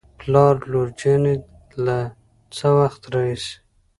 [0.19, 1.35] پلار: لور جانې
[1.85, 1.97] له
[2.55, 3.53] څه وخت راهېسې